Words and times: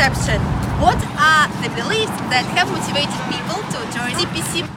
perception? 0.00 0.40
What 0.80 0.96
are 1.18 1.48
the 1.62 1.68
beliefs 1.74 2.10
that 2.30 2.44
have 2.56 2.70
motivated 2.72 3.20
people 3.28 3.60
to 3.68 3.78
join 3.92 4.12
CPC? 4.16 4.68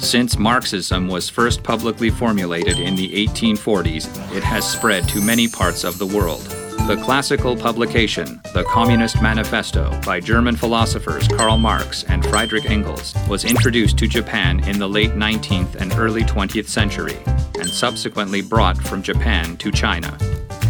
Since 0.00 0.38
Marxism 0.38 1.08
was 1.08 1.28
first 1.28 1.62
publicly 1.62 2.10
formulated 2.10 2.78
in 2.78 2.94
the 2.94 3.26
1840s, 3.26 4.06
it 4.34 4.42
has 4.42 4.64
spread 4.70 5.08
to 5.08 5.20
many 5.20 5.48
parts 5.48 5.84
of 5.84 5.98
the 5.98 6.06
world. 6.06 6.42
The 6.86 7.00
classical 7.04 7.56
publication, 7.56 8.40
The 8.54 8.64
Communist 8.64 9.20
Manifesto, 9.20 10.00
by 10.04 10.20
German 10.20 10.56
philosophers 10.56 11.28
Karl 11.28 11.58
Marx 11.58 12.04
and 12.04 12.24
Friedrich 12.26 12.70
Engels, 12.70 13.14
was 13.28 13.44
introduced 13.44 13.98
to 13.98 14.08
Japan 14.08 14.60
in 14.68 14.78
the 14.78 14.88
late 14.88 15.12
19th 15.12 15.74
and 15.76 15.92
early 15.94 16.22
20th 16.22 16.68
century, 16.68 17.18
and 17.58 17.68
subsequently 17.68 18.40
brought 18.40 18.76
from 18.76 19.02
Japan 19.02 19.56
to 19.58 19.70
China. 19.70 20.16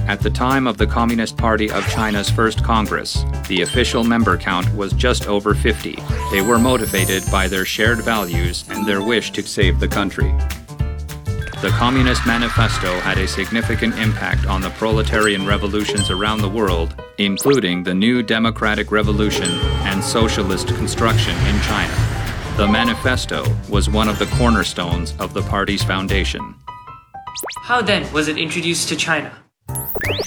At 0.08 0.20
the 0.20 0.30
time 0.30 0.66
of 0.66 0.76
the 0.76 0.86
Communist 0.86 1.36
Party 1.36 1.70
of 1.70 1.86
China's 1.88 2.30
first 2.30 2.64
Congress, 2.64 3.24
the 3.48 3.62
official 3.62 4.02
member 4.04 4.36
count 4.36 4.72
was 4.74 4.92
just 4.92 5.26
over 5.26 5.54
50. 5.54 5.98
They 6.32 6.42
were 6.42 6.58
motivated 6.58 7.22
by 7.30 7.46
their 7.48 7.64
shared 7.64 8.02
values 8.02 8.64
and 8.70 8.86
their 8.86 9.02
wish 9.02 9.30
to 9.32 9.42
save 9.42 9.78
the 9.78 9.88
country. 9.88 10.34
The 11.62 11.74
Communist 11.76 12.26
Manifesto 12.26 12.98
had 13.00 13.18
a 13.18 13.28
significant 13.28 13.98
impact 13.98 14.46
on 14.46 14.62
the 14.62 14.70
proletarian 14.70 15.46
revolutions 15.46 16.10
around 16.10 16.40
the 16.40 16.48
world, 16.48 16.94
including 17.18 17.82
the 17.82 17.92
new 17.92 18.22
democratic 18.22 18.90
revolution 18.90 19.50
and 19.84 20.02
socialist 20.02 20.68
construction 20.68 21.36
in 21.46 21.60
China. 21.60 21.94
The 22.56 22.66
manifesto 22.66 23.44
was 23.68 23.90
one 23.90 24.08
of 24.08 24.18
the 24.18 24.26
cornerstones 24.36 25.14
of 25.18 25.34
the 25.34 25.42
party's 25.42 25.84
foundation. 25.84 26.54
How 27.62 27.82
then 27.82 28.10
was 28.12 28.28
it 28.28 28.38
introduced 28.38 28.88
to 28.88 28.96
China? 28.96 29.30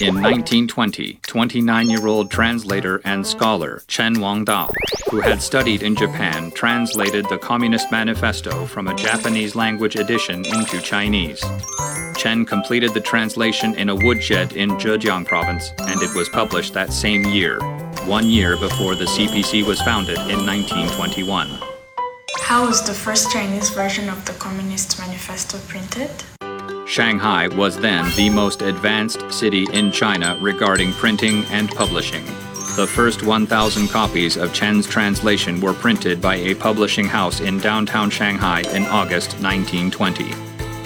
In 0.00 0.14
1920, 0.14 1.18
29 1.22 1.90
year 1.90 2.06
old 2.06 2.30
translator 2.30 3.00
and 3.04 3.26
scholar 3.26 3.82
Chen 3.88 4.16
Wangdao, 4.16 4.70
who 5.10 5.20
had 5.20 5.42
studied 5.42 5.82
in 5.82 5.96
Japan, 5.96 6.52
translated 6.52 7.28
the 7.28 7.38
Communist 7.38 7.90
Manifesto 7.90 8.66
from 8.66 8.86
a 8.86 8.94
Japanese 8.94 9.56
language 9.56 9.96
edition 9.96 10.44
into 10.46 10.80
Chinese. 10.80 11.42
Chen 12.16 12.44
completed 12.44 12.94
the 12.94 13.00
translation 13.00 13.74
in 13.74 13.88
a 13.88 13.94
woodshed 13.96 14.52
in 14.52 14.70
Zhejiang 14.70 15.26
province, 15.26 15.70
and 15.80 16.00
it 16.02 16.14
was 16.14 16.28
published 16.28 16.72
that 16.74 16.92
same 16.92 17.24
year, 17.24 17.58
one 18.06 18.28
year 18.28 18.56
before 18.56 18.94
the 18.94 19.06
CPC 19.06 19.66
was 19.66 19.80
founded 19.82 20.18
in 20.30 20.46
1921. 20.46 21.48
How 22.40 22.66
was 22.66 22.86
the 22.86 22.94
first 22.94 23.32
Chinese 23.32 23.70
version 23.70 24.08
of 24.08 24.24
the 24.24 24.34
Communist 24.34 25.00
Manifesto 25.00 25.58
printed? 25.66 26.10
Shanghai 26.86 27.48
was 27.48 27.76
then 27.78 28.10
the 28.14 28.28
most 28.30 28.62
advanced 28.62 29.32
city 29.32 29.66
in 29.72 29.90
China 29.90 30.36
regarding 30.40 30.92
printing 30.92 31.44
and 31.46 31.70
publishing. 31.70 32.24
The 32.76 32.86
first 32.86 33.22
1,000 33.22 33.88
copies 33.88 34.36
of 34.36 34.52
Chen's 34.52 34.86
translation 34.86 35.60
were 35.60 35.72
printed 35.72 36.20
by 36.20 36.36
a 36.36 36.54
publishing 36.54 37.06
house 37.06 37.40
in 37.40 37.58
downtown 37.58 38.10
Shanghai 38.10 38.60
in 38.72 38.84
August 38.86 39.40
1920. 39.40 40.34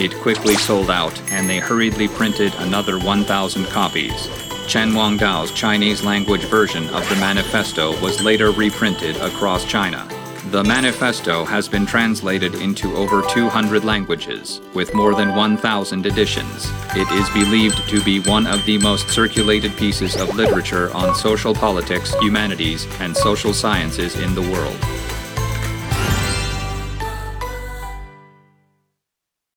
It 0.03 0.15
quickly 0.21 0.55
sold 0.55 0.91
out, 0.91 1.21
and 1.33 1.49
they 1.49 1.59
hurriedly 1.59 2.09
printed 2.09 2.55
another 2.59 2.99
1,000 2.99 3.65
copies. 3.67 4.29
Chen 4.69 4.93
Wangdao's 4.93 5.51
Chinese 5.51 6.05
language 6.05 6.45
version 6.45 6.87
of 6.91 7.09
the 7.09 7.17
manifesto 7.17 8.01
was 8.01 8.23
later 8.23 8.51
reprinted 8.53 9.17
across 9.17 9.65
China. 9.65 10.07
The 10.51 10.65
manifesto 10.65 11.45
has 11.45 11.69
been 11.69 11.85
translated 11.85 12.55
into 12.55 12.97
over 12.97 13.21
200 13.35 13.85
languages, 13.85 14.63
with 14.73 14.95
more 14.95 15.15
than 15.15 15.35
1,000 15.35 16.07
editions. 16.07 16.71
It 16.97 17.07
is 17.13 17.29
believed 17.31 17.87
to 17.91 18.03
be 18.03 18.21
one 18.21 18.47
of 18.47 18.65
the 18.65 18.79
most 18.79 19.11
circulated 19.11 19.77
pieces 19.77 20.17
of 20.17 20.35
literature 20.35 20.91
on 20.95 21.15
social 21.15 21.53
politics, 21.53 22.15
humanities, 22.23 22.87
and 22.99 23.15
social 23.15 23.53
sciences 23.53 24.19
in 24.19 24.35
the 24.35 24.41
world. 24.41 24.79